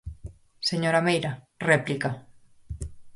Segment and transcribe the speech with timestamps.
[0.69, 1.31] Señora Meira,
[1.69, 2.09] réplica.